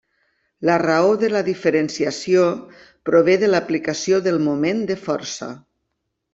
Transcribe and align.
La 0.69 0.77
raó 0.81 1.11
de 1.23 1.29
la 1.33 1.41
diferenciació 1.49 2.47
prové 3.11 3.37
de 3.45 3.53
l'aplicació 3.53 4.23
del 4.31 4.43
moment 4.49 4.85
de 4.93 4.99
força. 5.07 5.55